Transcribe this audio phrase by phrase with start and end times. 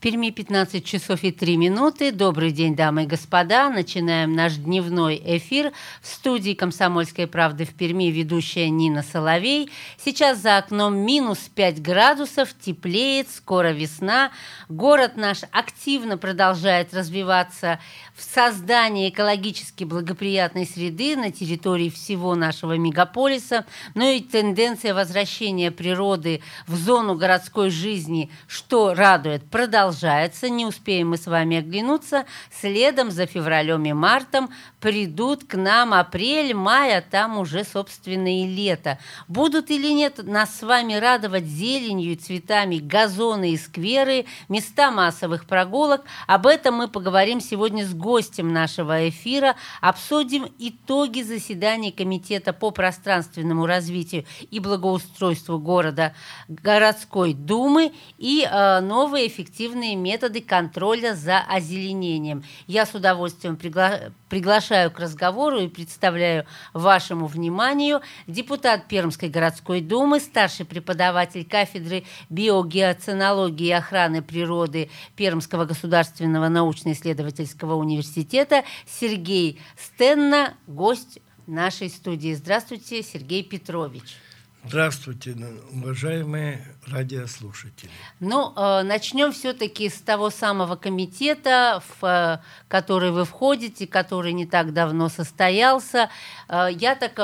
[0.00, 2.10] Перми 15 часов и 3 минуты.
[2.10, 3.68] Добрый день, дамы и господа.
[3.68, 9.70] Начинаем наш дневной эфир в студии «Комсомольской правды» в Перми ведущая Нина Соловей.
[10.02, 14.30] Сейчас за окном минус 5 градусов, теплеет, скоро весна.
[14.70, 17.78] Город наш активно продолжает развиваться
[18.20, 26.42] в создании экологически благоприятной среды на территории всего нашего мегаполиса, но и тенденция возвращения природы
[26.66, 30.50] в зону городской жизни, что радует, продолжается.
[30.50, 32.26] Не успеем мы с вами оглянуться.
[32.52, 38.46] Следом за февралем и мартом придут к нам апрель, май, а там уже, собственно, и
[38.46, 38.98] лето.
[39.28, 45.44] Будут или нет нас с вами радовать зеленью и цветами газоны и скверы, места массовых
[45.44, 46.02] прогулок?
[46.26, 49.56] Об этом мы поговорим сегодня с гостем нашего эфира.
[49.80, 56.14] Обсудим итоги заседания Комитета по пространственному развитию и благоустройству города
[56.48, 62.42] городской думы и э, новые эффективные методы контроля за озеленением.
[62.66, 70.20] Я с удовольствием пригла приглашаю к разговору и представляю вашему вниманию депутат Пермской городской думы,
[70.20, 81.90] старший преподаватель кафедры биогеоценологии и охраны природы Пермского государственного научно-исследовательского университета Сергей Стенна, гость нашей
[81.90, 82.32] студии.
[82.34, 84.16] Здравствуйте, Сергей Петрович.
[84.62, 85.34] Здравствуйте,
[85.72, 87.90] уважаемые радиослушатели.
[88.20, 94.44] Ну, э, начнем все-таки с того самого комитета, в э, который вы входите, который не
[94.44, 96.10] так давно состоялся.
[96.46, 97.16] Э, я так,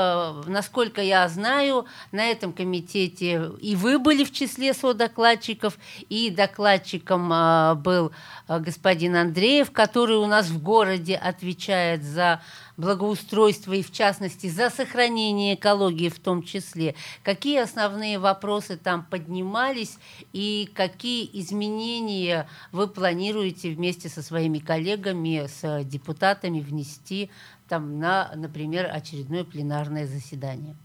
[0.47, 8.13] насколько я знаю, на этом комитете и вы были в числе содокладчиков, и докладчиком был
[8.49, 12.41] господин Андреев, который у нас в городе отвечает за
[12.77, 16.95] благоустройства и, в частности, за сохранение экологии в том числе.
[17.23, 19.99] Какие основные вопросы там поднимались
[20.33, 27.31] и какие изменения вы планируете вместе со своими коллегами, с депутатами внести
[27.69, 30.77] там, на, например, очередное пленарное заседание?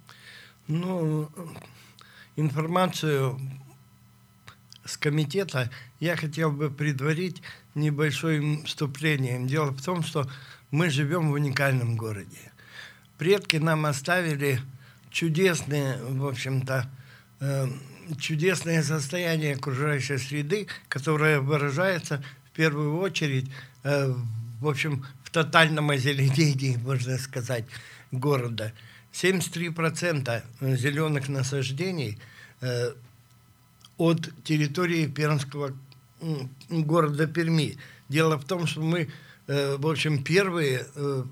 [0.67, 1.29] Ну,
[2.35, 3.39] информацию
[4.85, 5.69] с комитета
[5.99, 7.41] я хотел бы предварить
[7.75, 9.47] небольшим вступлением.
[9.47, 10.27] Дело в том, что
[10.71, 12.51] мы живем в уникальном городе.
[13.17, 14.59] Предки нам оставили
[15.11, 16.89] чудесные, в общем-то,
[17.41, 17.67] э,
[18.19, 23.49] чудесное состояние окружающей среды, которое выражается в первую очередь,
[23.83, 24.13] э,
[24.59, 27.65] в общем, в тотальном озеленении, можно сказать,
[28.11, 28.73] города.
[29.11, 32.17] 73% зеленых насаждений
[32.61, 32.93] э,
[33.97, 35.75] от территории Пермского
[36.69, 37.77] города Перми.
[38.09, 39.09] Дело в том, что мы
[39.51, 41.23] в общем, первые, э,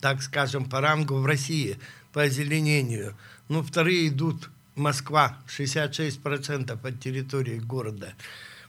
[0.00, 1.78] так скажем, по рангу в России
[2.12, 3.16] по озеленению.
[3.48, 8.14] Ну, вторые идут Москва, 66% от территории города.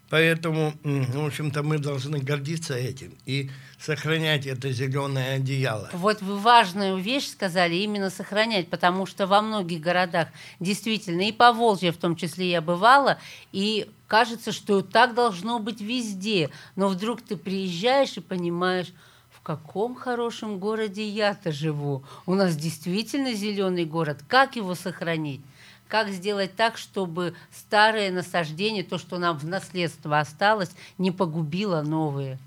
[0.10, 5.90] Поэтому, в общем-то, мы должны гордиться этим и сохранять это зеленое одеяло.
[5.94, 11.54] Вот вы важную вещь сказали, именно сохранять, потому что во многих городах действительно, и по
[11.54, 13.20] Волжье в том числе я бывала,
[13.52, 16.50] и кажется, что так должно быть везде.
[16.76, 18.88] Но вдруг ты приезжаешь и понимаешь,
[19.32, 22.04] в каком хорошем городе я-то живу.
[22.26, 24.20] У нас действительно зеленый город.
[24.28, 25.42] Как его сохранить?
[25.90, 32.40] Как сделать так, чтобы старые насаждения, то, что нам в наследство осталось, не погубило новые?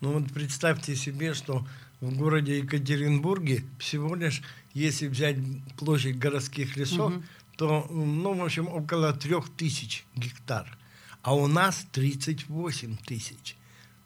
[0.00, 1.66] Ну вот представьте себе, что
[2.00, 4.40] в городе Екатеринбурге всего лишь,
[4.72, 5.36] если взять
[5.76, 7.22] площадь городских лесов, угу.
[7.56, 10.78] то, ну, в общем, около трех тысяч гектар,
[11.22, 13.56] а у нас 38 тысяч.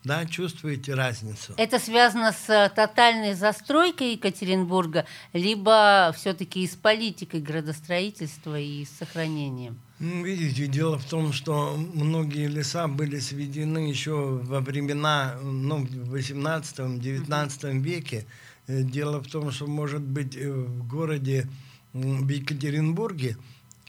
[0.02, 1.52] Да, чувствуете разницу?
[1.58, 5.04] Это связано с э, тотальной застройкой Екатеринбурга,
[5.34, 9.78] либо все-таки с политикой градостроительства и с сохранением?
[9.98, 16.14] Ну, видите, дело в том, что многие леса были сведены еще во времена, ну, в
[16.14, 17.78] 18-19 mm-hmm.
[17.80, 18.24] веке.
[18.68, 21.46] Э, дело в том, что, может быть, э, в городе,
[21.92, 23.36] в Екатеринбурге,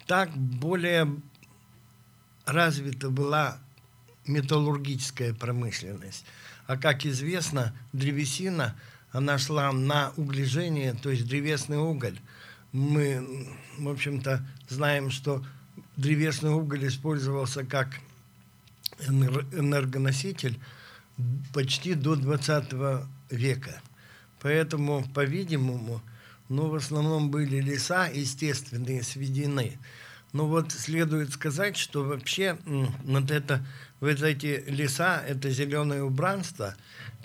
[0.08, 1.08] так более
[2.46, 3.60] развита была
[4.26, 6.26] металлургическая промышленность.
[6.68, 8.76] А как известно, древесина,
[9.12, 12.18] она шла на углежение, то есть древесный уголь.
[12.72, 13.48] Мы,
[13.78, 15.44] в общем-то, знаем, что
[15.98, 18.00] древесный уголь использовался как
[19.08, 20.60] энергоноситель
[21.54, 22.74] почти до 20
[23.30, 23.82] века.
[24.42, 26.02] Поэтому, по-видимому,
[26.50, 29.78] ну, в основном были леса естественные сведены.
[30.34, 32.58] Но вот следует сказать, что вообще
[33.04, 33.66] вот это,
[34.00, 36.76] вот эти леса, это зеленое убранство,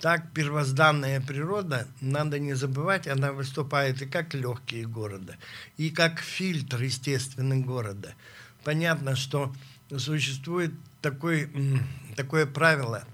[0.01, 5.37] так первозданная природа, надо не забывать, она выступает и как легкие города,
[5.77, 8.13] и как фильтр естественный города.
[8.63, 9.53] Понятно, что
[9.95, 11.49] существует такой,
[12.15, 13.05] такое правило,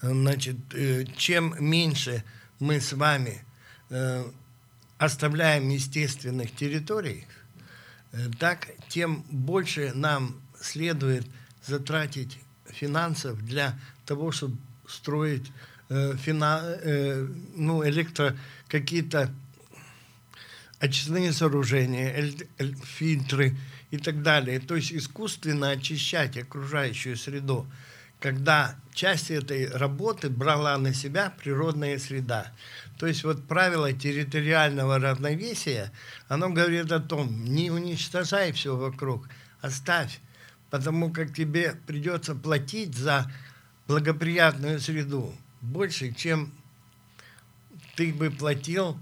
[0.00, 2.24] значит, э, чем меньше
[2.58, 3.44] мы с вами
[3.90, 4.24] э,
[4.98, 7.26] оставляем естественных территорий,
[8.38, 11.26] так тем больше нам следует
[11.66, 14.56] затратить финансов для того, чтобы
[14.88, 15.50] строить
[15.88, 18.36] э, фина, э, ну, электро
[18.68, 19.32] какие-то
[20.78, 22.32] очистные сооружения,
[22.84, 23.56] фильтры
[23.90, 24.60] и так далее.
[24.60, 27.66] То есть искусственно очищать окружающую среду,
[28.20, 32.52] когда часть этой работы брала на себя природная среда.
[32.98, 35.90] То есть вот правило территориального равновесия,
[36.28, 39.26] оно говорит о том, не уничтожай все вокруг,
[39.62, 40.20] оставь,
[40.68, 43.30] потому как тебе придется платить за
[43.88, 46.52] благоприятную среду больше, чем
[47.96, 49.00] ты бы платил,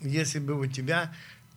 [0.00, 1.12] если бы у тебя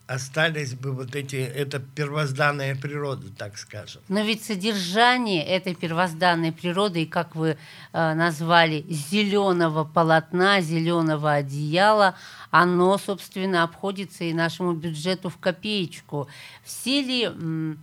[0.06, 4.02] остались бы вот эти, это первозданная природа, так скажем.
[4.10, 7.58] Но ведь содержание этой первозданной природы, и как вы
[7.94, 12.16] э, назвали, зеленого полотна, зеленого одеяла,
[12.52, 16.28] оно, собственно, обходится и нашему бюджету в копеечку.
[16.66, 17.80] Все ли м,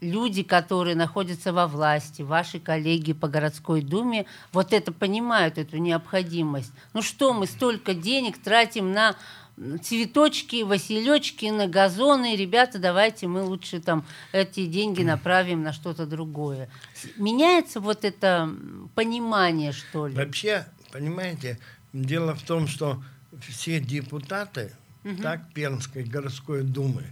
[0.00, 6.72] люди, которые находятся во власти, ваши коллеги по городской думе, вот это понимают, эту необходимость?
[6.94, 9.16] Ну что мы столько денег тратим на
[9.82, 16.68] цветочки, василечки на газоны, ребята, давайте мы лучше там эти деньги направим на что-то другое.
[17.16, 18.50] Меняется вот это
[18.94, 20.14] понимание, что ли?
[20.14, 21.58] Вообще, понимаете,
[21.92, 23.02] дело в том, что
[23.40, 24.72] все депутаты,
[25.04, 25.22] угу.
[25.22, 27.04] так, Пермской городской думы,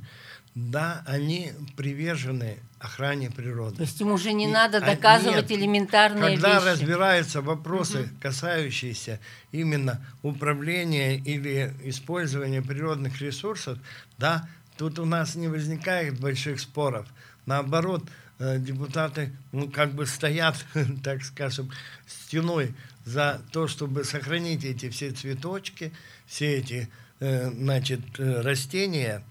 [0.54, 3.76] да, они привержены охране природы.
[3.76, 6.58] То есть им уже не и, надо доказывать а, нет, элементарные когда вещи.
[6.58, 8.08] Когда разбираются вопросы, угу.
[8.20, 9.20] касающиеся
[9.52, 13.78] именно управления или использования природных ресурсов,
[14.18, 17.06] да, тут у нас не возникает больших споров.
[17.46, 18.04] Наоборот,
[18.38, 20.64] э, депутаты, ну, как бы стоят,
[21.02, 21.70] так скажем,
[22.06, 22.74] стеной
[23.04, 25.92] за то, чтобы сохранить эти все цветочки,
[26.26, 26.88] все эти,
[27.20, 29.24] э, значит, э, растения.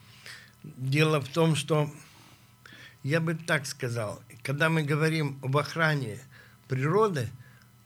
[0.64, 1.90] Дело в том, что
[3.04, 6.20] я бы так сказал, когда мы говорим об охране
[6.68, 7.30] природы,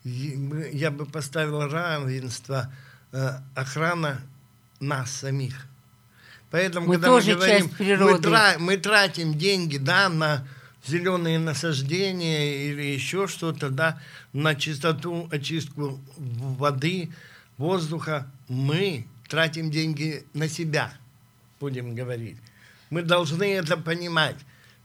[0.03, 2.71] я бы поставил равенство
[3.11, 4.21] э, охрана
[4.79, 5.67] нас самих.
[6.49, 8.13] Поэтому, мы когда тоже мы говорим, часть природы.
[8.13, 10.47] Мы, тра мы тратим деньги да, на
[10.85, 14.01] зеленые насаждения или еще что-то, да,
[14.33, 17.11] на чистоту, очистку воды,
[17.57, 20.93] воздуха, мы тратим деньги на себя,
[21.59, 22.37] будем говорить.
[22.89, 24.37] Мы должны это понимать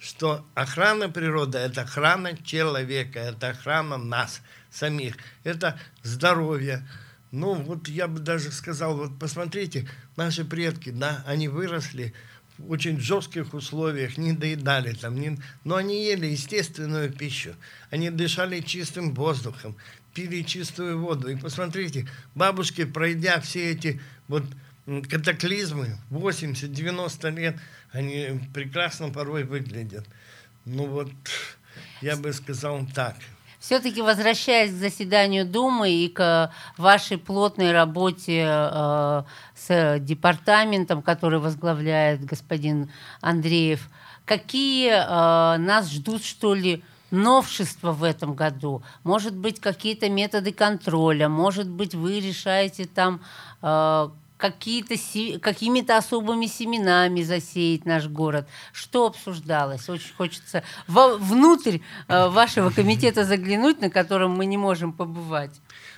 [0.02, 5.14] что охрана природы– это охрана человека, это охрана нас самих,
[5.44, 6.86] это здоровье.
[7.30, 12.12] Ну, вот я бы даже сказал, вот посмотрите, наши предки, да, они выросли
[12.58, 17.54] в очень жестких условиях, не доедали там, не, но они ели естественную пищу,
[17.90, 19.76] они дышали чистым воздухом,
[20.14, 21.28] пили чистую воду.
[21.28, 24.44] И посмотрите, бабушки, пройдя все эти вот
[24.86, 27.56] катаклизмы, 80-90 лет,
[27.92, 30.06] они прекрасно порой выглядят.
[30.64, 31.10] Ну вот,
[32.00, 33.16] я бы сказал так.
[33.62, 39.22] Все-таки возвращаясь к заседанию Думы и к вашей плотной работе э,
[39.54, 43.88] с департаментом, который возглавляет господин Андреев,
[44.24, 48.82] какие э, нас ждут, что ли, новшества в этом году?
[49.04, 51.28] Может быть, какие-то методы контроля?
[51.28, 53.20] Может быть, вы решаете там
[53.62, 54.08] э,
[54.42, 54.96] какие-то
[55.38, 58.48] какими-то особыми семенами засеять наш город.
[58.72, 59.88] Что обсуждалось?
[59.88, 65.52] Очень хочется во, внутрь э, вашего комитета заглянуть, на котором мы не можем побывать.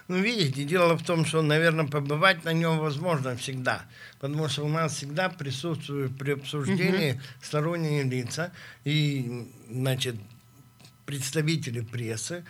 [0.08, 3.86] Ну, видите, дело в том, что, наверное, побывать на нем возможно всегда,
[4.20, 7.20] потому что у нас всегда присутствуют при обсуждении угу.
[7.40, 8.52] сторонние лица
[8.84, 10.16] и, значит,
[11.06, 12.44] представители прессы,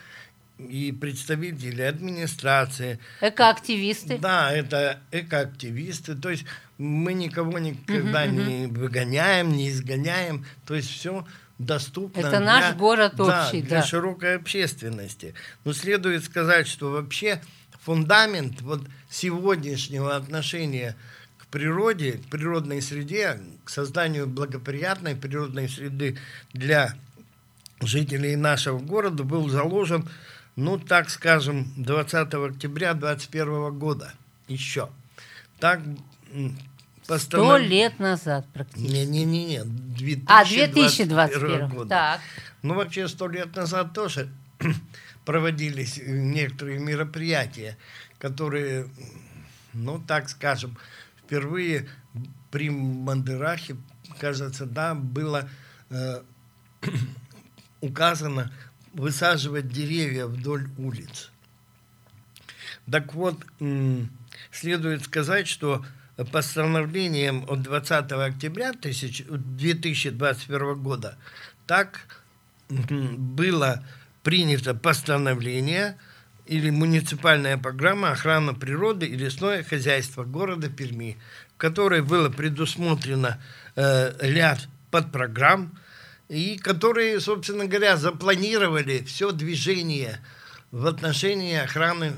[0.59, 2.99] и представители администрации.
[3.21, 4.19] Экоактивисты.
[4.19, 6.15] Да, это экоактивисты.
[6.15, 6.45] То есть
[6.79, 8.81] мы никого никогда угу, не угу.
[8.81, 10.45] выгоняем, не изгоняем.
[10.67, 11.27] То есть все
[11.59, 12.21] доступно.
[12.21, 13.83] Это для, наш город общий, да, для да.
[13.83, 15.35] широкой общественности.
[15.65, 17.41] Но следует сказать, что вообще
[17.81, 20.97] фундамент вот сегодняшнего отношения
[21.39, 26.17] к природе, к природной среде, к созданию благоприятной природной среды
[26.53, 26.95] для
[27.81, 30.09] жителей нашего города был заложен
[30.57, 34.13] ну, так скажем, 20 октября 21 года
[34.49, 34.89] еще.
[35.59, 35.81] Так
[37.07, 37.47] постанов...
[37.47, 38.93] Сто лет назад практически.
[38.93, 41.89] Не-не-не, 2021 а, 2021 года.
[41.89, 42.21] Так.
[42.63, 44.29] Ну, вообще, сто лет назад тоже
[45.25, 47.77] проводились некоторые мероприятия,
[48.19, 48.89] которые,
[49.73, 50.79] ну, так скажем,
[51.19, 51.89] впервые
[52.51, 53.77] при Мандерахе,
[54.19, 55.49] кажется, да, было
[55.91, 56.23] э,
[57.81, 58.53] указано
[58.95, 61.31] высаживать деревья вдоль улиц.
[62.91, 63.45] Так вот,
[64.51, 65.85] следует сказать, что
[66.33, 71.17] постановлением от 20 октября 2021 года
[71.67, 72.23] так
[72.69, 73.85] было
[74.23, 75.99] принято постановление
[76.47, 81.17] или муниципальная программа охраны природы и лесное хозяйство города Перми,
[81.55, 83.41] в которой было предусмотрено
[83.77, 85.79] э, ряд подпрограмм,
[86.29, 90.21] и которые, собственно говоря, запланировали все движение
[90.71, 92.15] в отношении охраны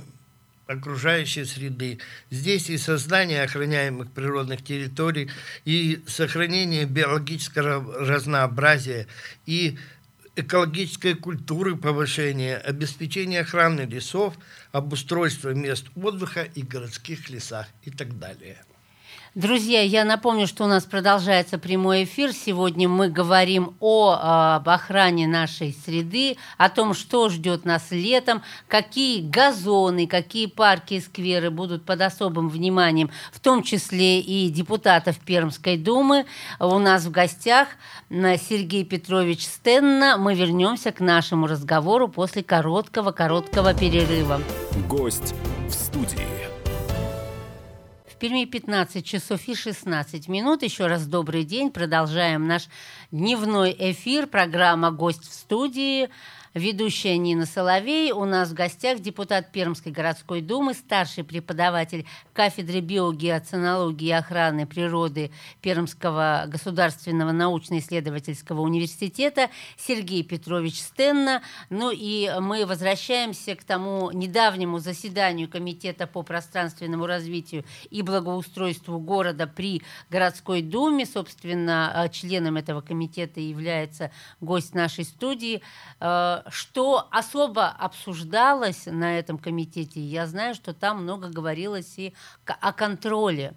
[0.67, 1.99] окружающей среды.
[2.31, 5.31] Здесь и создание охраняемых природных территорий,
[5.65, 9.07] и сохранение биологического разнообразия,
[9.47, 9.79] и
[10.35, 14.35] экологической культуры повышения, обеспечение охраны лесов,
[14.73, 18.59] обустройство мест отдыха и городских лесах и так далее.
[19.37, 22.33] Друзья, я напомню, что у нас продолжается прямой эфир.
[22.33, 28.40] Сегодня мы говорим о, а, об охране нашей среды, о том, что ждет нас летом,
[28.66, 35.19] какие газоны, какие парки и скверы будут под особым вниманием, в том числе и депутатов
[35.19, 36.25] Пермской думы.
[36.59, 37.69] У нас в гостях
[38.09, 40.16] Сергей Петрович Стенна.
[40.16, 44.40] Мы вернемся к нашему разговору после короткого-короткого перерыва.
[44.88, 45.35] Гость
[45.69, 46.46] в студии.
[48.17, 50.63] В Перми 15 часов и 16 минут.
[50.63, 51.71] Еще раз добрый день.
[51.71, 52.69] Продолжаем наш
[53.11, 54.27] дневной эфир.
[54.27, 56.09] Программа «Гость в студии».
[56.57, 58.13] Ведущая Нина Соловей.
[58.13, 65.31] У нас в гостях депутат Пермской городской думы, старший преподаватель кафедры биогеоценологии и охраны природы
[65.61, 71.43] Пермского государственного научно-исследовательского университета Сергей Петрович Стенна.
[71.69, 79.47] Ну и мы возвращаемся к тому недавнему заседанию Комитета по пространственному развитию и благоустройству города
[79.47, 81.05] при городской думе.
[81.05, 84.11] Собственно, членом этого комитета является
[84.41, 85.61] гость нашей студии
[86.01, 92.15] э, что особо обсуждалось на этом комитете, я знаю, что там много говорилось и
[92.47, 93.55] о контроле,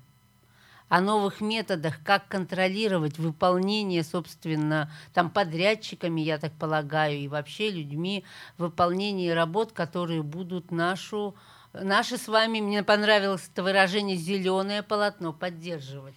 [0.87, 8.25] о новых методах, как контролировать выполнение, собственно, там подрядчиками, я так полагаю, и вообще людьми
[8.57, 11.35] выполнение работ, которые будут нашу,
[11.73, 16.15] наши с вами, мне понравилось это выражение, зеленое полотно поддерживать.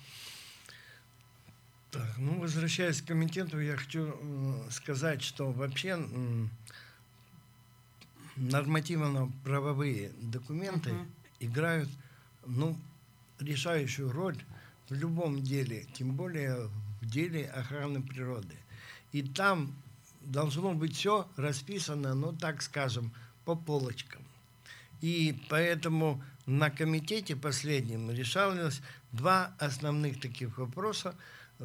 [1.93, 4.15] Так, ну, возвращаясь к комитету, я хочу
[4.71, 5.99] сказать, что вообще
[8.37, 11.07] нормативно-правовые документы uh-huh.
[11.41, 11.91] играют
[12.47, 12.79] ну,
[13.41, 14.39] решающую роль
[14.89, 16.71] в любом деле, тем более
[17.03, 18.57] в деле охраны природы.
[19.13, 19.75] И там
[20.23, 23.13] должно быть все расписано, ну, так скажем,
[23.45, 24.23] по полочкам.
[25.03, 28.81] И поэтому на комитете последнем решалось
[29.13, 31.15] два основных таких вопроса,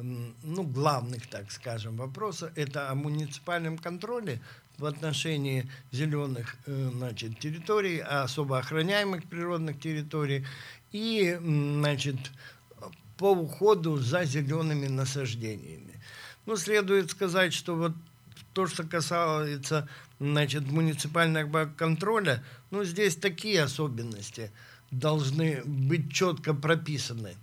[0.02, 2.52] ну, главных, так скажем, вопроса.
[2.56, 4.40] Это о муниципальном контроле
[4.78, 10.46] в отношении зеленых э, значит, территорий, особо охраняемых природных территорий
[10.92, 12.16] и значит,
[13.16, 16.00] по уходу за зелеными насаждениями.
[16.46, 17.92] Ну, следует сказать, что вот
[18.52, 19.88] то, что касается
[20.20, 24.50] значит, муниципального контроля, ну, здесь такие особенности
[24.90, 27.36] должны быть четко прописаны.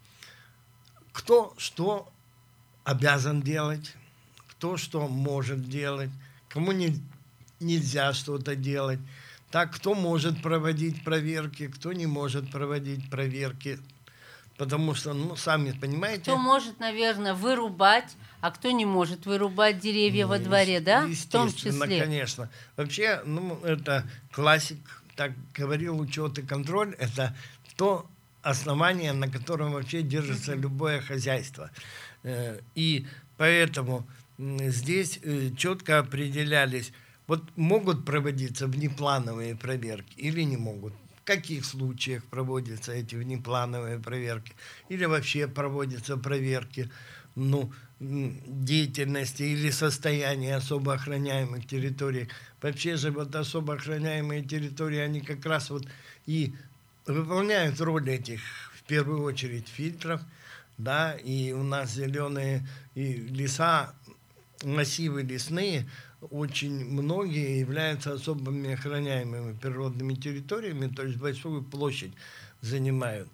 [1.12, 2.12] Кто что
[2.86, 3.94] обязан делать,
[4.48, 6.12] кто что может делать,
[6.48, 6.98] кому не,
[7.60, 9.00] нельзя что-то делать.
[9.52, 13.80] Так, кто может проводить проверки, кто не может проводить проверки.
[14.58, 16.22] Потому что, ну, сами понимаете...
[16.22, 21.06] Кто может, наверное, вырубать, а кто не может вырубать деревья ну, во дворе, да?
[21.06, 22.00] В том числе.
[22.00, 22.50] конечно.
[22.78, 24.78] Вообще, ну, это классик,
[25.16, 27.36] так говорил учет и контроль, это
[27.76, 28.06] то
[28.46, 31.72] основание, на котором вообще держится любое хозяйство.
[32.24, 34.06] Э, и поэтому
[34.38, 36.92] здесь э, четко определялись
[37.28, 40.94] вот могут проводиться внеплановые проверки или не могут?
[41.22, 44.54] В каких случаях проводятся эти внеплановые проверки?
[44.90, 46.92] Или вообще проводятся проверки
[47.34, 52.30] ну, деятельности или состояния особо охраняемых территорий?
[52.62, 55.88] Вообще же вот особо охраняемые территории, они как раз вот
[56.28, 56.54] и
[57.06, 58.42] выполняют роль этих,
[58.76, 60.22] в первую очередь, фильтров,
[60.78, 63.94] да, и у нас зеленые и леса,
[64.64, 65.90] массивы лесные–
[66.32, 72.14] очень многие являются особыми охраняемыми природными территориями, то есть большую площадь
[72.62, 73.30] занимают.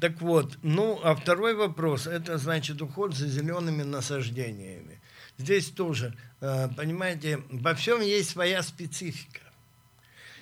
[0.00, 5.00] Так вот, ну, а второй вопрос, это значит уход за зелеными насаждениями.
[5.38, 9.40] Здесь тоже, э, понимаете, во всем есть своя специфика.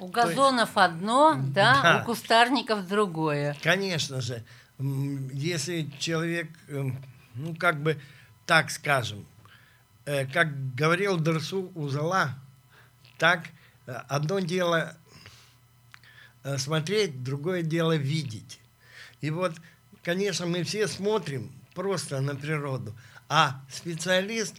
[0.02, 3.56] У газонов есть, одно, да, да, у кустарников другое.
[3.62, 4.42] Конечно же,
[4.78, 6.96] если человек, эм,
[7.34, 8.00] ну, как бы,
[8.44, 9.24] так скажем,
[10.04, 12.34] э, как говорил Дерсу Узала,
[13.18, 13.46] так
[13.86, 14.96] э, одно дело
[16.58, 18.58] смотреть, другое дело видеть.
[19.20, 19.54] И вот,
[20.02, 22.92] конечно, мы все смотрим просто на природу,
[23.28, 24.56] а специалист,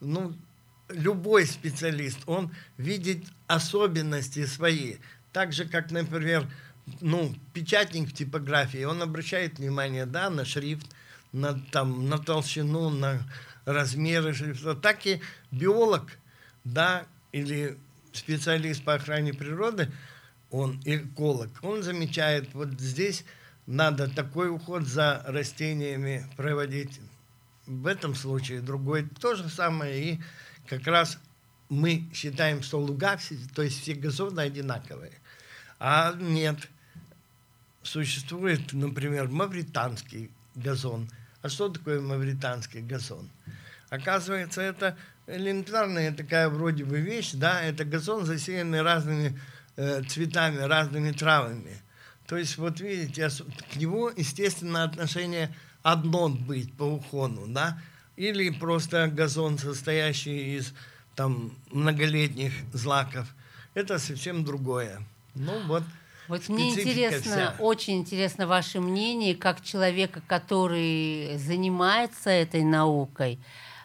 [0.00, 0.34] ну,
[0.88, 4.96] любой специалист, он видит особенности свои.
[5.32, 6.48] Так же, как, например,
[7.00, 10.86] ну, печатник в типографии, он обращает внимание, да, на шрифт,
[11.32, 13.20] на, там, на толщину, на
[13.64, 14.74] размеры шрифта.
[14.74, 16.18] Так и биолог,
[16.64, 17.76] да, или
[18.12, 19.92] специалист по охране природы,
[20.50, 23.24] он эколог, он замечает, вот здесь
[23.66, 27.00] надо такой уход за растениями проводить.
[27.66, 30.12] В этом случае другой то же самое.
[30.12, 30.20] И
[30.66, 31.18] как раз
[31.68, 33.18] мы считаем, что луга,
[33.54, 35.12] то есть все газоны одинаковые.
[35.78, 36.68] А нет.
[37.82, 41.08] Существует, например, мавританский газон.
[41.42, 43.30] А что такое мавританский газон?
[43.90, 44.96] Оказывается, это
[45.26, 49.38] элементарная такая вроде бы вещь, да, это газон, засеянный разными
[49.76, 51.80] э, цветами, разными травами.
[52.26, 53.28] То есть, вот видите,
[53.72, 57.80] к нему, естественно, отношение одно быть по уходу, да,
[58.16, 60.72] или просто газон, состоящий из
[61.14, 63.26] там многолетних злаков.
[63.74, 65.00] Это совсем другое.
[65.34, 65.82] Ну вот.
[66.28, 67.54] Вот мне интересно, вся.
[67.60, 73.38] очень интересно ваше мнение, как человека, который занимается этой наукой.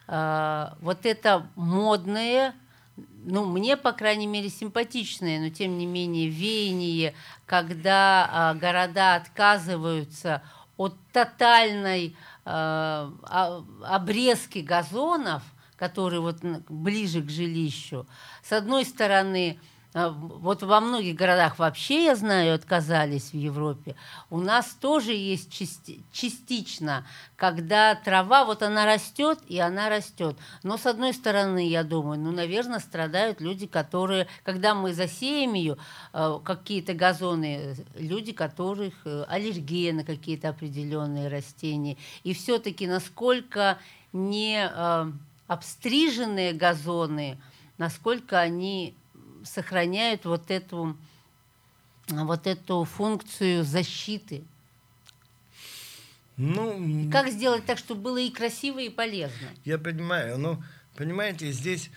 [0.08, 2.56] Э, вот это модное
[3.24, 7.14] ну, мне, по крайней мере, симпатичное, но тем не менее веяние,
[7.46, 10.42] когда а, города отказываются
[10.78, 15.44] от тотальной а, обрезки газонов,
[15.76, 18.08] которые вот ближе к жилищу.
[18.44, 19.60] С одной стороны,
[19.94, 23.96] вот во многих городах вообще, я знаю, отказались в Европе.
[24.30, 30.38] У нас тоже есть части, частично, когда трава, вот она растет, и она растет.
[30.64, 35.76] Но с одной стороны, я думаю, ну, наверное, страдают люди, которые, когда мы засеем ее,
[36.14, 41.98] а, какие-то газоны, люди, которых э, аллергия на какие-то определенные растения.
[42.24, 43.78] И все-таки насколько
[44.14, 45.12] не а,
[45.48, 47.38] обстриженные газоны,
[47.78, 48.96] насколько они
[49.44, 50.98] сохраняют вот эту,
[52.08, 54.44] вот эту функцию защиты.
[56.38, 59.48] Ну, как сделать так, чтобы было и красиво, и полезно?
[59.64, 60.64] Я понимаю, но
[60.96, 61.92] понимаете, здесь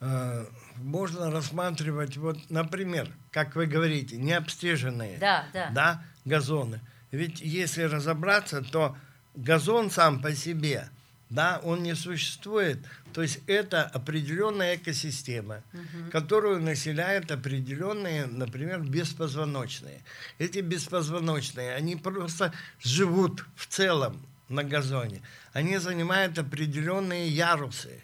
[0.00, 5.70] э, можно рассматривать, вот, например, как вы говорите, необстриженные да, да.
[5.70, 6.80] Да, газоны.
[7.12, 8.96] Ведь если разобраться, то
[9.36, 10.88] газон сам по себе–
[11.30, 12.78] да, он не существует.
[13.12, 16.10] То есть это определенная экосистема, угу.
[16.10, 20.00] которую населяют определенные, например, беспозвоночные.
[20.38, 25.22] Эти беспозвоночные, они просто живут в целом на газоне.
[25.52, 28.02] Они занимают определенные ярусы,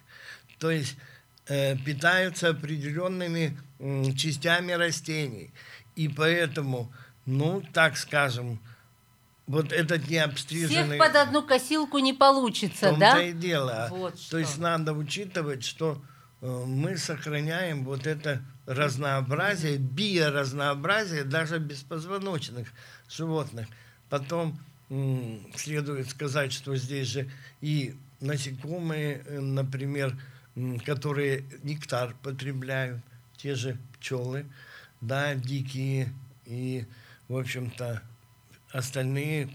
[0.59, 0.97] то есть
[1.49, 5.51] э, питаются определенными э, частями растений.
[5.97, 6.93] И поэтому,
[7.27, 8.61] ну, так скажем,
[9.51, 10.97] вот этот не обстриженный...
[10.97, 13.15] Всех под одну косилку не получится, да?
[13.15, 13.89] то и дело.
[13.91, 16.01] Вот То есть надо учитывать, что
[16.41, 22.69] э, мы сохраняем вот это разнообразие, биоразнообразие даже беспозвоночных
[23.09, 23.67] животных.
[24.09, 24.57] Потом
[25.57, 27.29] следует сказать, что здесь же
[27.61, 30.17] и насекомые, э, например,
[30.85, 33.01] которые нектар потребляют,
[33.37, 34.47] те же пчелы,
[35.01, 36.13] да, дикие
[36.45, 36.87] и,
[37.27, 38.03] в общем-то,
[38.73, 39.55] остальные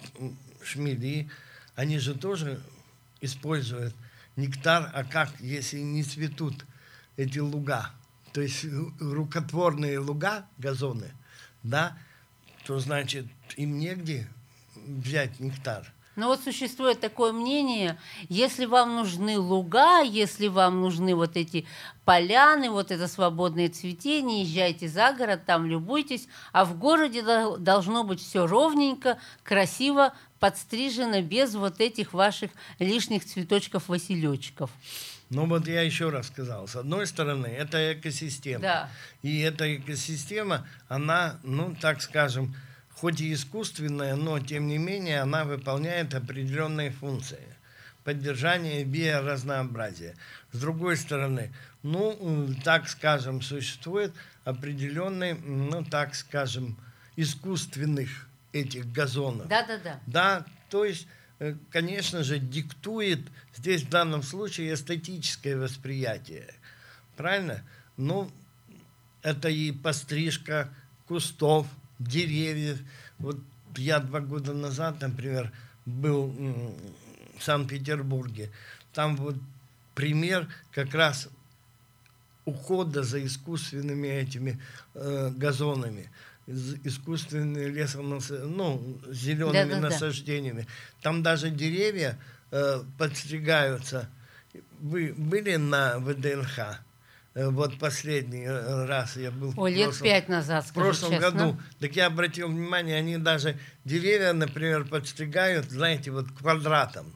[0.64, 1.30] шмели,
[1.76, 2.62] они же тоже
[3.22, 3.94] используют
[4.36, 6.66] нектар, а как, если не цветут
[7.18, 7.92] эти луга,
[8.34, 8.66] то есть
[9.00, 11.12] рукотворные луга, газоны,
[11.64, 11.98] да,
[12.66, 13.26] то значит
[13.56, 14.28] им негде
[14.76, 15.92] взять нектар.
[16.16, 17.98] Но вот существует такое мнение,
[18.30, 21.66] если вам нужны луга, если вам нужны вот эти
[22.06, 27.24] поляны, вот это свободное цветение, езжайте за город, там любуйтесь, а в городе
[27.58, 34.70] должно быть все ровненько, красиво, подстрижено, без вот этих ваших лишних цветочков-василечков.
[35.30, 38.62] Ну вот я еще раз сказал, с одной стороны, это экосистема.
[38.62, 38.90] Да.
[39.24, 42.56] И эта экосистема, она, ну так скажем,
[42.96, 47.40] хоть и искусственная, но тем не менее она выполняет определенные функции.
[48.04, 50.16] поддержания биоразнообразия.
[50.52, 56.78] С другой стороны, ну, так скажем, существует определенный, ну, так скажем,
[57.16, 58.10] искусственных
[58.54, 59.48] этих газонов.
[59.48, 60.00] Да, да, да.
[60.06, 61.08] Да, то есть,
[61.40, 63.22] э, конечно же, диктует
[63.56, 66.54] здесь в данном случае эстетическое восприятие.
[67.18, 67.64] Правильно?
[67.98, 68.30] Ну,
[69.24, 70.70] это и пострижка
[71.08, 71.66] кустов,
[72.00, 72.80] деревьев.
[73.20, 73.38] Вот
[73.78, 75.52] я два года назад, например,
[75.86, 76.28] был
[77.38, 78.52] в Санкт-Петербурге.
[78.94, 79.36] Там вот
[79.94, 81.30] пример как раз
[82.46, 84.62] ухода за искусственными этими
[84.94, 86.10] э, газонами,
[86.48, 90.62] искусственными лесом, ну, зелеными да, да, насаждениями.
[90.62, 90.68] Да.
[91.02, 92.20] Там даже деревья
[92.52, 94.10] э, подстригаются.
[94.80, 96.85] Вы были на ВДНХ?
[97.36, 99.54] Э, вот последний э, раз я был...
[99.58, 101.32] О, лет прошлом, пять назад, В прошлом честно.
[101.32, 101.60] году.
[101.80, 107.14] Так я обратил внимание, они даже деревья, например, подстригают, знаете, вот квадратом.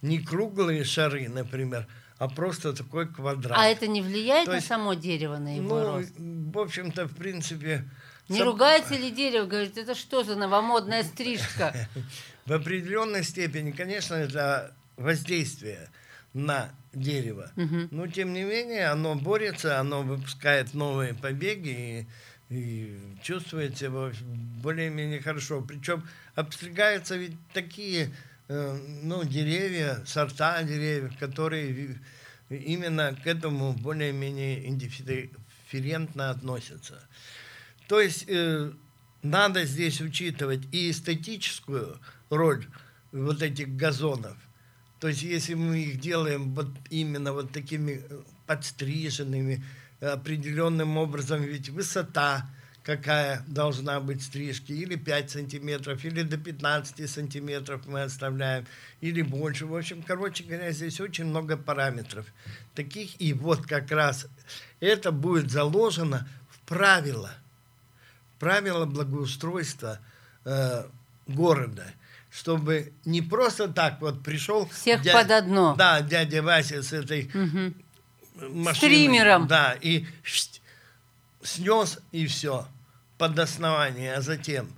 [0.00, 1.86] Не круглые шары, например,
[2.18, 3.58] а просто такой квадрат.
[3.58, 6.12] А это не влияет То на есть, само дерево, на его ну, рост?
[6.16, 7.84] в общем-то, в принципе...
[8.30, 8.46] Не сам...
[8.46, 9.44] ругается ли дерево?
[9.44, 11.74] Говорит, это что за новомодная стрижка?
[12.46, 15.90] В определенной степени, конечно, это воздействие
[16.32, 16.70] на
[17.00, 17.50] дерево.
[17.90, 22.06] Но, тем не менее, оно борется, оно выпускает новые побеги
[22.50, 24.12] и, и чувствует себя
[24.62, 25.62] более-менее хорошо.
[25.62, 26.02] Причем
[26.34, 28.10] обстригаются ведь такие
[28.48, 31.98] Э, ну, деревья, сорта деревьев, которые
[32.48, 37.02] именно к этому более-менее индифферентно относятся.
[37.88, 38.70] То есть э,
[39.22, 41.98] надо здесь учитывать и эстетическую
[42.30, 42.64] роль
[43.10, 44.36] вот этих газонов.
[45.00, 49.62] То есть если мы их делаем вот именно вот такими э, подстриженными,
[50.00, 52.46] определенным образом, ведь высота
[52.86, 58.64] какая должна быть стрижки, или 5 сантиметров, или до 15 сантиметров мы оставляем,
[59.00, 59.66] или больше.
[59.66, 62.26] В общем, короче говоря, здесь очень много параметров.
[62.76, 64.28] Таких, и вот как раз
[64.78, 67.32] это будет заложено в правила,
[68.38, 69.98] правила благоустройства
[70.44, 70.84] э,
[71.26, 71.86] города,
[72.36, 74.68] чтобы не просто так вот пришел...
[74.68, 75.74] Всех дядя, под одно.
[75.74, 77.72] Да, дядя Вася с этой угу.
[78.52, 78.74] машиной.
[78.74, 79.46] Стримером.
[79.46, 80.04] Да, и
[81.42, 82.68] снес, и все
[83.16, 84.70] под основание, а затем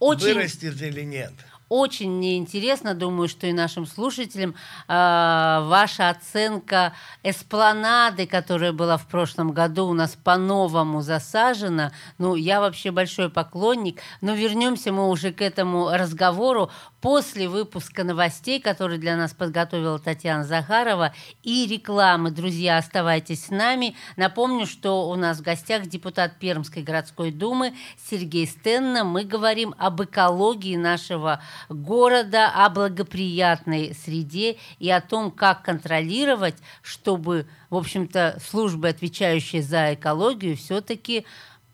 [0.00, 0.34] Очень...
[0.34, 1.32] вырастет или нет.
[1.74, 4.54] Очень мне интересно, думаю, что и нашим слушателям, э,
[4.88, 11.92] ваша оценка эспланады, которая была в прошлом году у нас по-новому засажена.
[12.18, 16.70] Ну, я вообще большой поклонник, но вернемся мы уже к этому разговору
[17.02, 22.30] после выпуска новостей, который для нас подготовила Татьяна Захарова, и рекламы.
[22.30, 23.96] Друзья, оставайтесь с нами.
[24.16, 27.74] Напомню, что у нас в гостях депутат Пермской городской думы
[28.08, 29.04] Сергей Стенна.
[29.04, 37.46] Мы говорим об экологии нашего города, о благоприятной среде и о том, как контролировать, чтобы,
[37.70, 41.24] в общем-то, службы, отвечающие за экологию, все-таки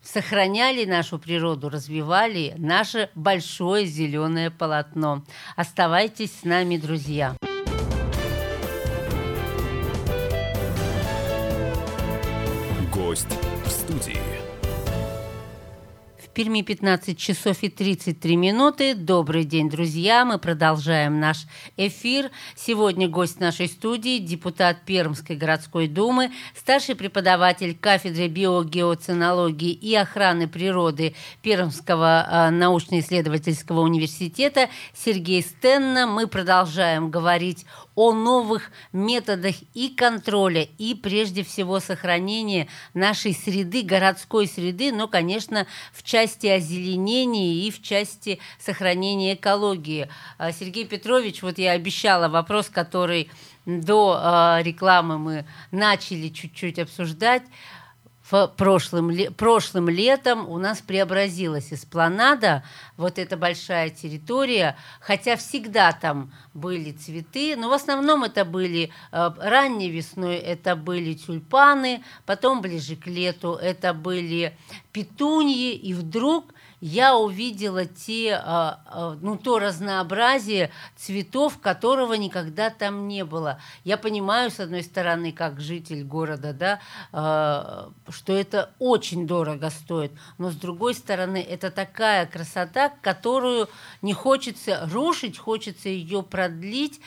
[0.01, 5.23] сохраняли нашу природу, развивали наше большое зеленое полотно.
[5.55, 7.35] Оставайтесь с нами, друзья.
[12.93, 13.27] Гость
[13.65, 14.28] в студии.
[16.39, 18.95] Перми 15 часов и 33 минуты.
[18.95, 20.23] Добрый день, друзья.
[20.23, 22.31] Мы продолжаем наш эфир.
[22.55, 31.13] Сегодня гость нашей студии, депутат Пермской городской думы, старший преподаватель кафедры биогеоценологии и охраны природы
[31.41, 36.07] Пермского э, научно-исследовательского университета Сергей Стенна.
[36.07, 37.65] Мы продолжаем говорить
[37.99, 45.67] о новых методах и контроля, и прежде всего сохранения нашей среды, городской среды, но, конечно,
[45.91, 50.07] в части озеленения и в части сохранения экологии.
[50.37, 53.29] А, Сергей Петрович, вот я обещала вопрос, который
[53.65, 57.43] до а, рекламы мы начали чуть-чуть обсуждать
[58.29, 62.63] в прошлым, прошлым летом у нас преобразилась эспланада,
[62.97, 69.31] вот эта большая территория, хотя всегда там были цветы, но в основном это были э,
[69.39, 74.55] ранней весной, это были тюльпаны, потом ближе к лету это были
[74.91, 83.07] петуньи, и вдруг я увидела те, а, а, ну, то разнообразие цветов, которого никогда там
[83.07, 83.59] не было.
[83.83, 86.79] Я понимаю, с одной стороны, как житель города, да,
[87.11, 93.69] а, что это очень дорого стоит, но с другой стороны, это такая красота, которую
[94.01, 97.01] не хочется рушить, хочется ее продлить.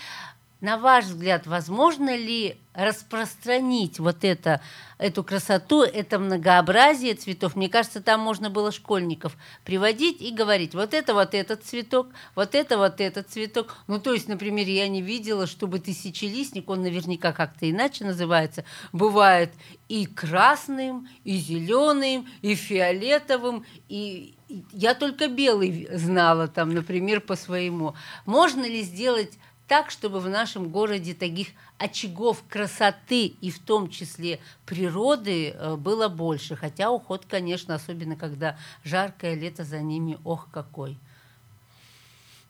[0.62, 4.60] На ваш взгляд, возможно ли распространить вот это,
[4.96, 7.56] эту красоту, это многообразие цветов?
[7.56, 12.54] Мне кажется, там можно было школьников приводить и говорить, вот это вот этот цветок, вот
[12.54, 13.74] это вот этот цветок.
[13.88, 19.50] Ну, то есть, например, я не видела, чтобы тысячелистник, он наверняка как-то иначе называется, бывает
[19.88, 24.36] и красным, и зеленым, и фиолетовым, и
[24.72, 27.96] я только белый знала там, например, по своему.
[28.26, 29.32] Можно ли сделать
[29.72, 36.08] так, чтобы в нашем городе таких очагов красоты и в том числе природы э, было
[36.08, 36.56] больше.
[36.56, 40.98] Хотя уход, конечно, особенно когда жаркое лето за ними, ох какой.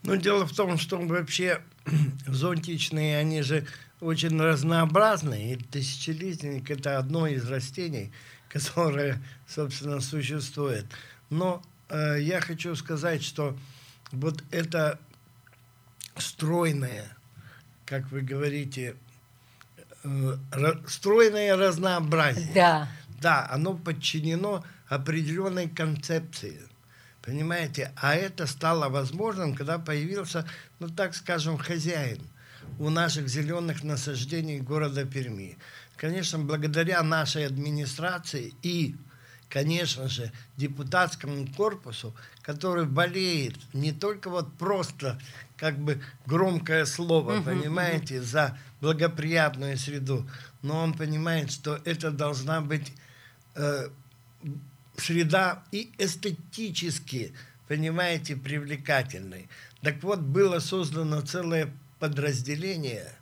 [0.03, 1.63] Ну, дело в том, что вообще
[2.27, 3.69] зонтичные, они же
[4.01, 5.55] очень разнообразные.
[5.55, 8.11] И тысячелистник– это одно из растений,
[8.49, 10.87] которое, собственно, существует.
[11.31, 13.57] Но э, я хочу сказать, что
[14.11, 14.99] вот это
[16.17, 17.17] стройное,
[17.87, 18.97] как вы говорите,
[20.05, 20.37] э,
[20.87, 22.53] стройное разнообразие.
[22.55, 22.89] Да.
[23.21, 26.61] Да, оно подчинено определенной концепции.
[27.23, 27.93] Понимаете?
[27.97, 30.45] А это стало возможным, когда появился,
[30.81, 32.19] ну так скажем, хозяин
[32.79, 35.57] у наших зеленых насаждений города Перми.
[35.97, 38.97] Конечно, благодаря нашей администрации и
[39.53, 45.21] конечно же, депутатскому корпусу, который болеет не только вот просто
[45.63, 48.23] как бы громкое слово, uh-huh, понимаете, uh-huh.
[48.23, 50.29] за благоприятную среду,
[50.61, 52.93] но он понимает, что это должна быть
[53.55, 53.87] э,
[54.97, 57.33] среда и эстетически,
[57.69, 59.49] понимаете, привлекательной.
[59.83, 63.13] Так вот, было создано целое подразделение,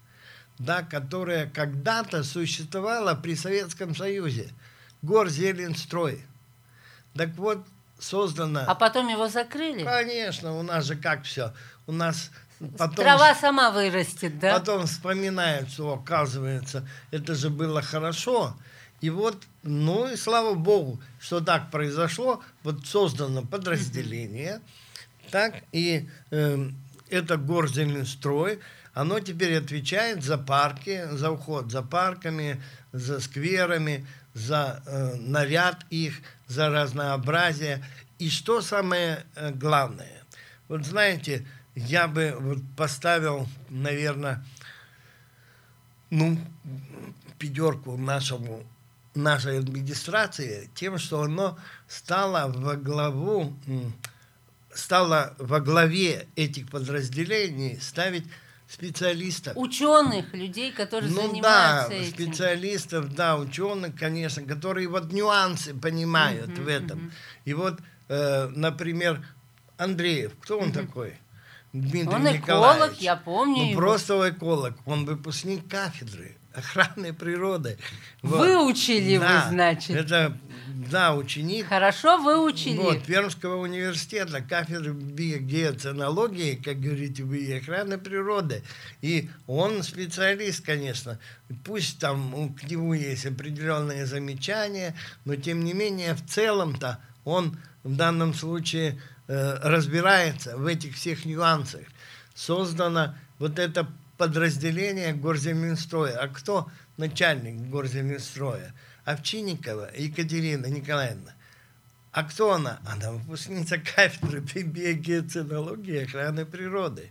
[0.58, 4.48] да, которое когда-то существовало при Советском Союзе–
[5.02, 6.24] Горзеленстрой.
[7.14, 7.66] Так вот,
[8.00, 8.64] создано...
[8.66, 9.84] А потом его закрыли?
[9.84, 11.52] Конечно, у нас же как все.
[11.86, 12.30] У нас
[12.78, 12.96] потом...
[12.96, 14.58] Трава сама вырастет, да?
[14.58, 18.56] Потом вспоминают, что, оказывается, это же было хорошо.
[19.00, 22.42] И вот, ну и слава богу, что так произошло.
[22.62, 24.60] Вот создано подразделение.
[25.30, 26.68] Так, и э,
[27.08, 28.58] это Горзеленстрой.
[28.92, 32.60] Оно теперь отвечает за парки, за уход за парками,
[32.92, 37.84] за скверами, за э, наряд их, за разнообразие.
[38.18, 40.22] И что самое э, главное?
[40.68, 44.44] Вот знаете, я бы вот поставил, наверное,
[46.10, 46.38] ну,
[47.38, 48.64] пятерку нашему,
[49.14, 53.56] нашей администрации тем, что оно стало во главу,
[54.72, 58.26] стало во главе этих подразделений ставить
[58.70, 59.56] специалистов.
[59.56, 62.12] Ученых, людей, которые ну, занимаются да, этим.
[62.12, 66.98] специалистов, да, ученых, конечно, которые вот нюансы понимают uh-huh, в этом.
[66.98, 67.12] Uh-huh.
[67.46, 69.26] И вот, э, например,
[69.76, 70.86] Андреев, кто он uh-huh.
[70.86, 71.14] такой?
[71.72, 72.42] Дмитрий он Николаевич.
[72.42, 73.56] эколог, я помню.
[73.56, 73.80] Ну, его.
[73.80, 74.74] просто эколог.
[74.86, 77.78] Он выпускник кафедры охраны природы.
[78.22, 78.38] Вот.
[78.38, 79.96] Выучили да, вы, значит.
[79.96, 80.36] Это
[80.90, 81.66] да, ученик.
[81.66, 82.76] Хорошо выучили.
[82.76, 88.62] Вот, Пермского университета, кафедры биогеоценологии, как говорите вы, и охраны природы.
[89.02, 91.18] И он специалист, конечно.
[91.64, 97.96] Пусть там к нему есть определенные замечания, но тем не менее в целом-то он в
[97.96, 101.82] данном случае э, разбирается в этих всех нюансах.
[102.34, 103.86] Создано вот это
[104.20, 106.18] подразделение Горземинстроя.
[106.18, 108.74] А кто начальник Горземинстроя?
[109.06, 111.32] Овчинникова Екатерина Николаевна.
[112.12, 112.80] А кто она?
[112.84, 117.10] Она выпускница кафедры биогеоценологии и охраны природы.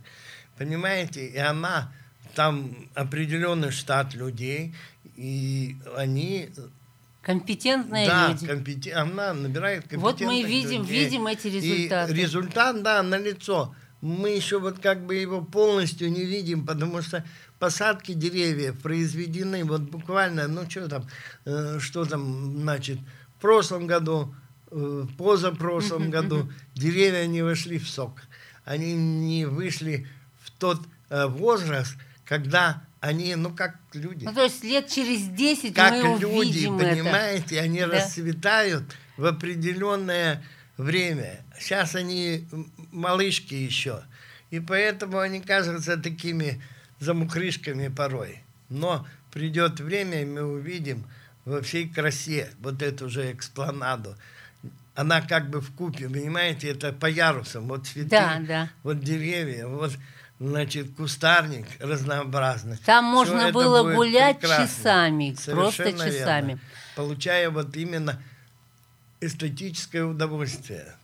[0.56, 1.26] Понимаете?
[1.26, 1.92] И она,
[2.36, 4.72] там определенный штат людей,
[5.16, 6.48] и они
[7.22, 8.46] Компетентные да, люди.
[8.46, 8.96] Компетен...
[8.96, 11.04] Она набирает компетентных Вот мы видим, людей.
[11.04, 12.12] видим эти результаты.
[12.12, 13.74] И результат, да, на лицо.
[14.00, 17.24] Мы еще вот как бы его полностью не видим, потому что
[17.58, 21.06] посадки деревьев произведены вот буквально, ну что там,
[21.44, 22.98] э, что там, значит,
[23.36, 24.34] в прошлом году,
[24.70, 28.22] э, позапрошлом году деревья не вошли в сок.
[28.64, 30.06] Они не вышли
[30.40, 34.24] в тот э, возраст, когда они, ну, как люди.
[34.24, 37.64] Ну, то есть лет через 10 как мы люди, увидим понимаете, это.
[37.64, 37.86] они да?
[37.86, 38.84] расцветают
[39.16, 40.44] в определенное
[40.80, 41.40] время.
[41.58, 42.46] Сейчас они
[42.92, 44.02] малышки еще.
[44.50, 46.60] И поэтому они кажутся такими
[46.98, 48.40] замукрышками порой.
[48.68, 51.04] Но придет время, и мы увидим
[51.44, 54.16] во всей красе вот эту же экспланаду.
[54.94, 57.68] Она как бы в купе, понимаете, это по ярусам.
[57.68, 58.70] Вот цветы, да, да.
[58.82, 59.92] вот деревья, вот
[60.40, 62.78] значит, кустарник разнообразный.
[62.84, 64.66] Там можно было гулять прекрасно.
[64.66, 66.46] часами, Совершенно просто часами.
[66.48, 66.60] Верно.
[66.96, 68.20] Получая вот именно
[69.20, 70.94] эстетическое удовольствие.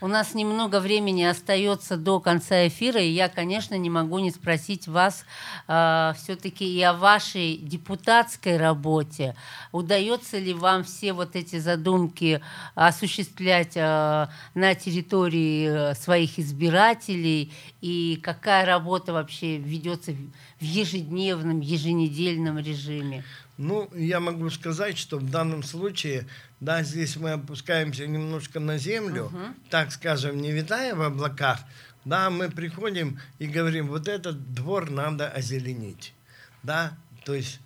[0.00, 4.86] У нас немного времени остается до конца эфира, и я, конечно, не могу не спросить
[4.86, 5.24] вас
[5.66, 9.34] э, все-таки и о вашей депутатской работе.
[9.72, 12.40] Удается ли вам все вот эти задумки
[12.76, 22.60] осуществлять э, на территории э, своих избирателей, и какая работа вообще ведется в ежедневном, еженедельном
[22.60, 23.24] режиме?
[23.58, 26.26] Ну, я могу сказать, что в данном случае,
[26.60, 29.38] да, здесь мы опускаемся немножко на землю, угу.
[29.68, 31.58] так скажем, не витая в облаках,
[32.04, 36.14] да, мы приходим и говорим, вот этот двор надо озеленить,
[36.62, 37.60] да, то есть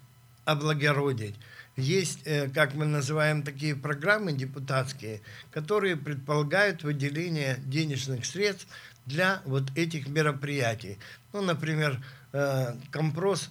[0.46, 1.36] облагородить.
[1.76, 8.66] Есть, э, как мы называем, такие программы депутатские, которые предполагают выделение денежных средств
[9.04, 10.98] для вот этих мероприятий.
[11.32, 12.02] Ну, например,
[12.32, 13.50] э, компрос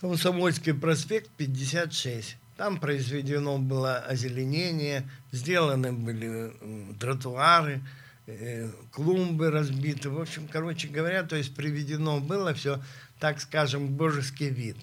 [0.00, 2.36] Комсомольский проспект 56.
[2.56, 6.52] Там произведено было озеленение, сделаны были
[6.98, 7.82] тротуары,
[8.26, 10.10] э, клумбы разбиты.
[10.10, 12.82] В общем, короче говоря, то есть приведено было все,
[13.18, 14.76] так скажем, божеский вид.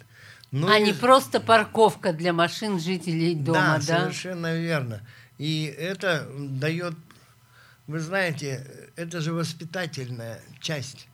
[0.52, 0.84] Ну, а и...
[0.84, 3.86] не просто парковка для машин жителей дома, да?
[3.88, 5.02] Да, совершенно верно.
[5.38, 6.94] И это дает,
[7.86, 11.08] вы знаете, это же воспитательная часть.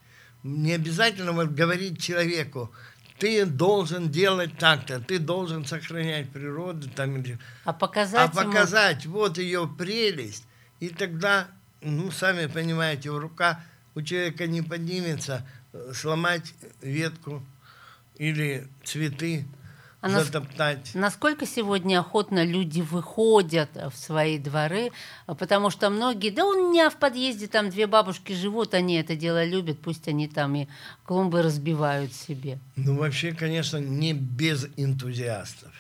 [0.44, 2.72] Не обязательно вот говорить человеку,
[3.20, 7.24] ты должен делать так-то, ты должен сохранять природу там.
[7.64, 9.14] А показать, а показать ему...
[9.14, 10.46] вот ее прелесть,
[10.80, 11.48] и тогда,
[11.82, 13.64] ну, сами понимаете, рука
[13.96, 17.44] у человека не поднимется э, сломать ветку
[18.18, 19.46] или цветы,
[20.04, 20.92] а затоптать.
[20.94, 24.92] Насколько сегодня охотно люди выходят в свои дворы,
[25.26, 29.46] потому что многие, да у меня в подъезде там две бабушки живут, они это дело
[29.46, 30.68] любят, пусть они там и
[31.06, 32.60] клумбы разбивают себе.
[32.76, 35.72] Ну вообще, конечно, не без энтузиастов.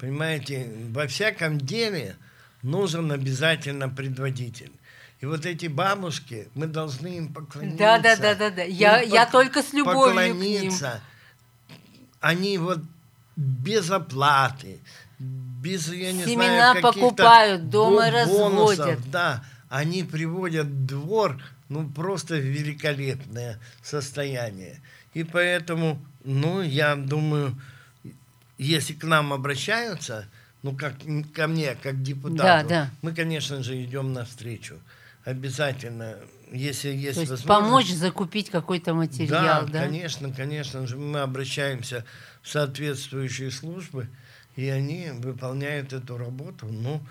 [0.00, 2.16] Понимаете, во всяком деле
[2.62, 4.72] нужен обязательно предводитель.
[5.20, 7.78] И вот эти бабушки, мы должны им поклониться.
[7.78, 8.62] Да, да, да, да, да.
[8.62, 10.90] Я, я только с любовью поклониться.
[11.68, 11.76] к ним.
[12.20, 12.80] Они вот
[13.36, 14.80] без оплаты,
[15.18, 19.10] без, я не Семена знаю, покупают, дома бонусов, разводят.
[19.10, 24.80] Да, они приводят двор, ну, просто в великолепное состояние.
[25.14, 27.56] И поэтому, ну, я думаю,
[28.58, 30.26] если к нам обращаются,
[30.62, 30.94] ну, как
[31.34, 32.90] ко мне, как депутату, да, да.
[33.02, 34.76] мы, конечно же, идем навстречу.
[35.24, 36.16] Обязательно,
[36.52, 37.46] если есть, То есть возможность.
[37.46, 39.72] помочь закупить какой-то материал, да?
[39.72, 42.04] Да, конечно, конечно же, мы обращаемся
[42.42, 44.08] соответствующие службы,
[44.54, 46.66] и они выполняют эту работу.
[46.66, 47.02] Ну,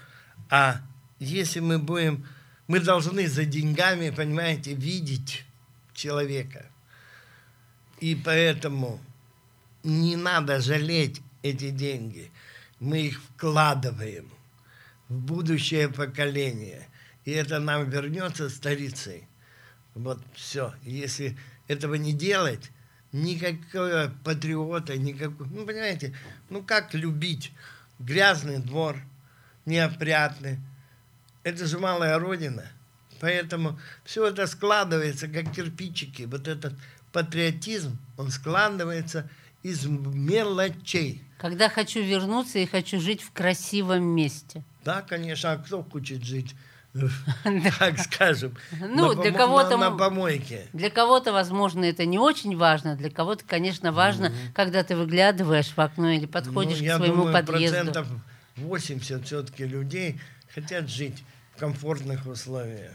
[0.50, 0.82] а
[1.20, 2.26] если мы будем,
[2.68, 5.46] мы должны за деньгами, понимаете, видеть
[5.94, 6.66] человека.
[8.00, 9.00] И поэтому
[9.84, 12.32] не надо жалеть эти деньги.
[12.80, 14.30] Мы их вкладываем
[15.08, 16.88] в будущее поколение.
[17.26, 19.28] И это нам вернется старицей.
[19.96, 20.74] Вот все.
[20.84, 22.72] Если этого не делать,
[23.12, 25.48] никакого патриота, никакой...
[25.48, 26.16] Ну, понимаете,
[26.50, 27.52] ну как любить
[28.00, 28.98] грязный двор,
[29.66, 30.60] неопрятный?
[31.44, 32.66] Это же малая родина.
[33.20, 36.24] Поэтому все это складывается, как кирпичики.
[36.24, 36.74] Вот этот
[37.12, 39.30] патриотизм, он складывается
[39.64, 41.24] из мелочей.
[41.40, 44.64] Когда хочу вернуться и хочу жить в красивом месте.
[44.84, 45.54] Да, конечно.
[45.54, 46.54] А кто хочет жить
[47.80, 50.68] так скажем, ну, на, для кого-то, на, на помойке.
[50.72, 54.54] Для кого-то, возможно, это не очень важно, для кого-то, конечно, важно, mm-hmm.
[54.54, 57.76] когда ты выглядываешь в окно или подходишь ну, к своему думаю, подъезду.
[57.76, 58.08] процентов
[58.56, 60.22] 80 все-таки людей
[60.54, 61.24] хотят жить
[61.56, 62.94] в комфортных условиях.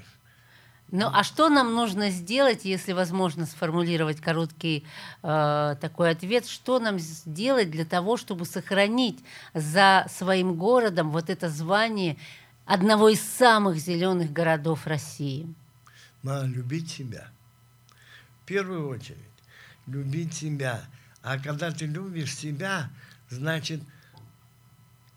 [0.92, 4.84] Ну, а что нам нужно сделать, если возможно сформулировать короткий
[5.22, 6.48] э, такой ответ?
[6.48, 9.20] Что нам сделать для того, чтобы сохранить
[9.54, 12.16] за своим городом вот это звание
[12.70, 15.52] одного из самых зеленых городов России?
[16.22, 17.28] Надо любить себя.
[18.42, 19.18] В первую очередь,
[19.88, 20.80] любить себя.
[21.22, 22.88] А когда ты любишь себя,
[23.28, 23.80] значит...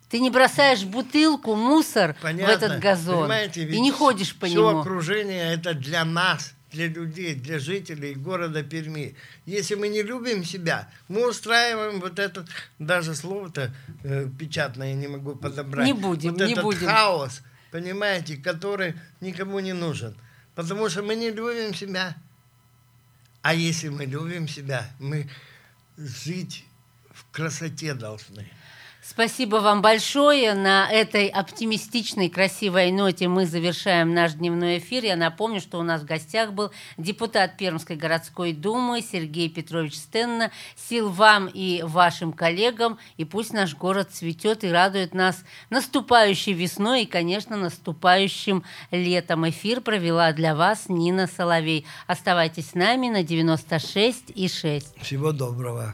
[0.10, 2.54] Ты не бросаешь бутылку, мусор Понятно.
[2.54, 3.22] в этот газон.
[3.22, 4.70] Понимаете, и не ходишь по все нему.
[4.70, 9.16] Все окружение– это для нас– для людей, для жителей города Перми.
[9.46, 15.08] Если мы не любим себя, мы устраиваем вот этот, даже слово-то э, печатное я не
[15.08, 15.86] могу подобрать.
[15.86, 16.88] Не будем, вот не этот будем.
[16.88, 20.16] хаос, понимаете, который никому не нужен.
[20.56, 22.18] Потому что мы не любим себя.
[23.42, 25.30] А если мы любим себя, мы
[25.98, 26.66] жить
[27.12, 28.50] в красоте должны.
[29.06, 30.54] Спасибо вам большое.
[30.54, 35.04] На этой оптимистичной, красивой ноте мы завершаем наш дневной эфир.
[35.04, 40.52] Я напомню, что у нас в гостях был депутат Пермской городской думы Сергей Петрович Стенна.
[40.78, 42.98] Сил вам и вашим коллегам.
[43.18, 49.50] И пусть наш город цветет и радует нас наступающей весной и, конечно, наступающим летом.
[49.50, 51.86] Эфир провела для вас Нина Соловей.
[52.08, 55.02] Оставайтесь с нами на 96 и 6.
[55.02, 55.94] Всего доброго.